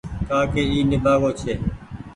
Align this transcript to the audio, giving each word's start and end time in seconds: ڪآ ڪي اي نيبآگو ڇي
ڪآ 0.29 0.39
ڪي 0.51 0.61
اي 0.71 0.79
نيبآگو 0.89 1.29
ڇي 1.39 1.53